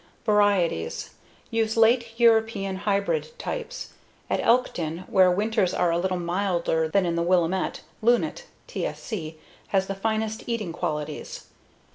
[0.25, 1.11] Varieties:
[1.51, 3.93] Use late European hybrid types.
[4.31, 9.35] At Elkton, where winters are a little milder than in the Willamette, Lunet (TSC)
[9.67, 11.45] has the finest eating qualities.